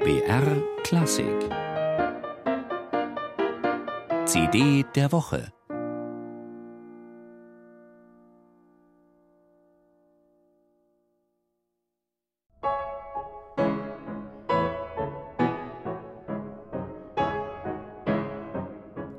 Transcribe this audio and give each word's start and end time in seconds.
BR 0.00 0.62
Klassik 0.84 1.26
CD 4.26 4.84
der 4.94 5.10
Woche 5.10 5.52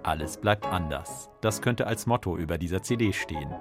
Alles 0.04 0.38
bleibt 0.38 0.66
anders. 0.66 1.30
Das 1.42 1.62
könnte 1.62 1.86
als 1.86 2.08
Motto 2.08 2.36
über 2.36 2.58
dieser 2.58 2.82
CD 2.82 3.14
stehen. 3.14 3.54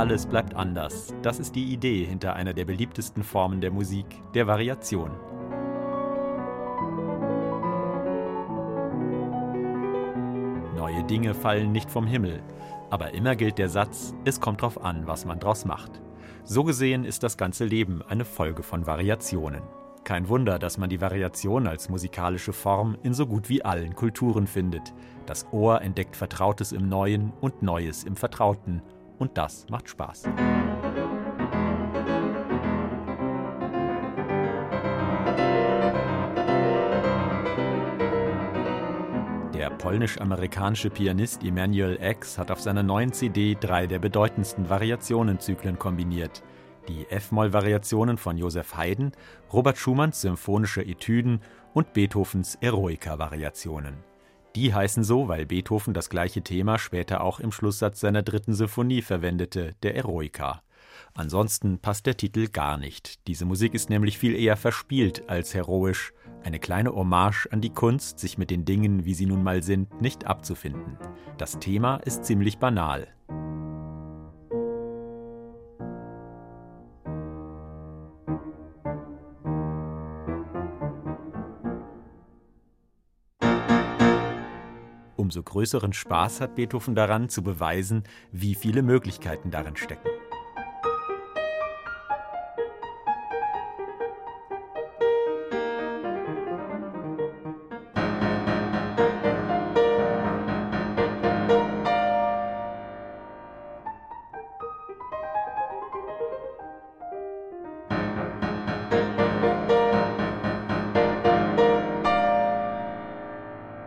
Alles 0.00 0.24
bleibt 0.24 0.54
anders. 0.54 1.12
Das 1.20 1.38
ist 1.38 1.54
die 1.54 1.74
Idee 1.74 2.06
hinter 2.06 2.32
einer 2.32 2.54
der 2.54 2.64
beliebtesten 2.64 3.22
Formen 3.22 3.60
der 3.60 3.70
Musik, 3.70 4.06
der 4.32 4.46
Variation. 4.46 5.10
Neue 10.74 11.04
Dinge 11.04 11.34
fallen 11.34 11.70
nicht 11.72 11.90
vom 11.90 12.06
Himmel, 12.06 12.42
aber 12.88 13.12
immer 13.12 13.36
gilt 13.36 13.58
der 13.58 13.68
Satz, 13.68 14.14
es 14.24 14.40
kommt 14.40 14.62
drauf 14.62 14.82
an, 14.82 15.06
was 15.06 15.26
man 15.26 15.38
draus 15.38 15.66
macht. 15.66 16.00
So 16.44 16.64
gesehen 16.64 17.04
ist 17.04 17.22
das 17.22 17.36
ganze 17.36 17.66
Leben 17.66 18.00
eine 18.08 18.24
Folge 18.24 18.62
von 18.62 18.86
Variationen. 18.86 19.60
Kein 20.04 20.30
Wunder, 20.30 20.58
dass 20.58 20.78
man 20.78 20.88
die 20.88 21.02
Variation 21.02 21.66
als 21.66 21.90
musikalische 21.90 22.54
Form 22.54 22.96
in 23.02 23.12
so 23.12 23.26
gut 23.26 23.50
wie 23.50 23.66
allen 23.66 23.94
Kulturen 23.94 24.46
findet. 24.46 24.94
Das 25.26 25.46
Ohr 25.52 25.82
entdeckt 25.82 26.16
Vertrautes 26.16 26.72
im 26.72 26.88
Neuen 26.88 27.34
und 27.42 27.60
Neues 27.60 28.04
im 28.04 28.16
Vertrauten. 28.16 28.80
Und 29.20 29.38
das 29.38 29.66
macht 29.68 29.88
Spaß. 29.88 30.24
Der 39.54 39.70
polnisch-amerikanische 39.78 40.90
Pianist 40.90 41.44
Emanuel 41.44 42.02
X 42.02 42.38
hat 42.38 42.50
auf 42.50 42.60
seiner 42.60 42.82
neuen 42.82 43.12
CD 43.12 43.56
drei 43.60 43.86
der 43.86 44.00
bedeutendsten 44.00 44.68
Variationenzyklen 44.68 45.78
kombiniert 45.78 46.42
die 46.88 47.06
F-Moll-Variationen 47.08 48.16
von 48.16 48.36
Joseph 48.36 48.76
Haydn, 48.76 49.12
Robert 49.52 49.78
Schumanns 49.78 50.22
symphonische 50.22 50.82
Etüden 50.82 51.40
und 51.72 51.92
Beethovens 51.92 52.56
Eroica-Variationen. 52.60 54.09
Die 54.56 54.74
heißen 54.74 55.04
so, 55.04 55.28
weil 55.28 55.46
Beethoven 55.46 55.94
das 55.94 56.10
gleiche 56.10 56.42
Thema 56.42 56.78
später 56.78 57.22
auch 57.22 57.38
im 57.38 57.52
Schlusssatz 57.52 58.00
seiner 58.00 58.22
dritten 58.22 58.54
Symphonie 58.54 59.02
verwendete, 59.02 59.74
der 59.82 59.94
Eroica. 59.94 60.62
Ansonsten 61.14 61.78
passt 61.78 62.06
der 62.06 62.16
Titel 62.16 62.48
gar 62.48 62.76
nicht. 62.76 63.26
Diese 63.26 63.44
Musik 63.44 63.74
ist 63.74 63.90
nämlich 63.90 64.18
viel 64.18 64.34
eher 64.34 64.56
verspielt 64.56 65.28
als 65.28 65.54
heroisch, 65.54 66.12
eine 66.42 66.58
kleine 66.58 66.94
Hommage 66.94 67.46
an 67.50 67.60
die 67.60 67.70
Kunst, 67.70 68.18
sich 68.18 68.38
mit 68.38 68.50
den 68.50 68.64
Dingen, 68.64 69.04
wie 69.04 69.14
sie 69.14 69.26
nun 69.26 69.42
mal 69.42 69.62
sind, 69.62 70.00
nicht 70.00 70.26
abzufinden. 70.26 70.98
Das 71.38 71.58
Thema 71.58 71.96
ist 71.96 72.24
ziemlich 72.24 72.58
banal. 72.58 73.08
Umso 85.20 85.42
größeren 85.42 85.92
Spaß 85.92 86.40
hat 86.40 86.54
Beethoven 86.54 86.94
daran, 86.94 87.28
zu 87.28 87.42
beweisen, 87.42 88.04
wie 88.32 88.54
viele 88.54 88.80
Möglichkeiten 88.80 89.50
darin 89.50 89.76
stecken. 89.76 90.08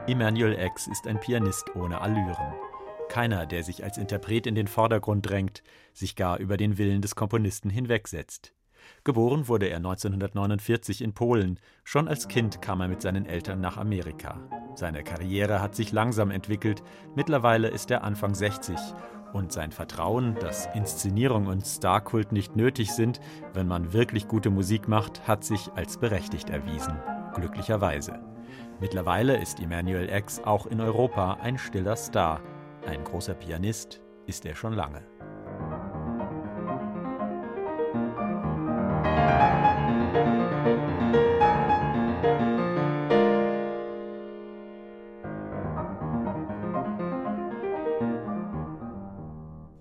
Emanuel 0.06 0.59
X 0.59 0.88
ist 0.88 1.08
ein 1.08 1.18
Pianist 1.18 1.78
ohne 1.78 2.02
Allüren. 2.02 2.53
Keiner, 3.08 3.46
der 3.46 3.64
sich 3.64 3.86
als 3.86 3.97
Interpret 3.97 4.46
in 4.46 4.53
den 4.53 4.68
Vordergrund 4.68 5.30
drängt, 5.30 5.64
sich 5.94 6.18
gar 6.18 6.40
über 6.40 6.58
den 6.58 6.78
Willen 6.78 7.02
des 7.02 7.16
Komponisten 7.16 7.69
hinwegsetzt. 7.69 8.53
Geboren 9.06 9.47
wurde 9.47 9.68
er 9.68 9.78
1949 9.78 11.02
in 11.02 11.14
Polen. 11.14 11.58
Schon 11.86 12.09
als 12.09 12.28
Kind 12.28 12.62
kam 12.62 12.81
er 12.81 12.90
mit 12.90 13.02
seinen 13.02 13.25
Eltern 13.25 13.62
nach 13.62 13.78
Amerika. 13.78 14.41
Seine 14.75 15.06
Karriere 15.06 15.62
hat 15.62 15.74
sich 15.74 15.94
langsam 15.94 16.31
entwickelt. 16.31 16.84
Mittlerweile 17.16 17.70
ist 17.70 17.90
er 17.90 18.03
Anfang 18.03 18.35
60 18.35 18.78
und 19.31 19.53
sein 19.53 19.72
Vertrauen, 19.72 20.35
dass 20.35 20.68
Inszenierung 20.75 21.47
und 21.47 21.66
Starkult 21.66 22.34
nicht 22.34 22.58
nötig 22.58 22.91
sind, 22.91 23.22
wenn 23.53 23.68
man 23.68 23.94
wirklich 23.94 24.28
gute 24.28 24.50
Musik 24.50 24.90
macht, 24.90 25.30
hat 25.30 25.46
sich 25.46 25.72
als 25.75 25.97
berechtigt 25.97 26.50
erwiesen. 26.50 27.00
Glücklicherweise. 27.35 28.32
Mittlerweile 28.80 29.38
ist 29.38 29.59
Emanuel 29.59 30.09
X 30.09 30.41
auch 30.44 30.66
in 30.66 30.81
Europa 30.81 31.38
ein 31.41 31.58
stiller 31.58 31.96
Star. 31.96 32.41
Ein 32.86 33.03
großer 33.03 33.34
Pianist 33.34 34.02
ist 34.28 34.46
er 34.46 34.56
schon 34.56 34.74
lange. 34.74 35.03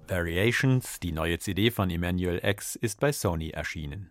Variations, 0.09 1.00
die 1.00 1.10
neue 1.10 1.39
CD 1.39 1.71
von 1.71 1.91
Emanuel 1.91 2.41
X, 2.44 2.77
ist 2.77 3.00
bei 3.00 3.12
Sony 3.12 3.50
erschienen. 3.50 4.10